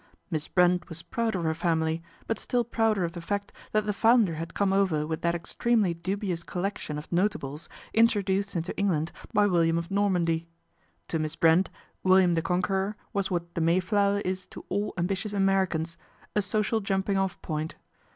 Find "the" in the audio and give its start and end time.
3.11-3.21, 3.85-3.93, 12.33-12.41, 13.53-13.61